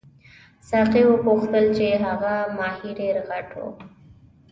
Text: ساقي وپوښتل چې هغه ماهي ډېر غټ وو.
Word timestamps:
ساقي 0.69 1.03
وپوښتل 1.07 1.65
چې 1.77 1.87
هغه 2.05 2.33
ماهي 2.59 2.91
ډېر 2.99 3.15
غټ 3.29 3.47
وو. 3.57 3.69